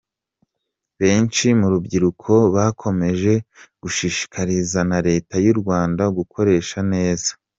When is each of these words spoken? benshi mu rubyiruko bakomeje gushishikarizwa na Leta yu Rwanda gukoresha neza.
benshi 0.99 1.45
mu 1.59 1.67
rubyiruko 1.73 2.31
bakomeje 2.55 3.33
gushishikarizwa 3.81 4.81
na 4.91 4.99
Leta 5.07 5.35
yu 5.45 5.55
Rwanda 5.59 6.03
gukoresha 6.17 6.79
neza. 6.93 7.31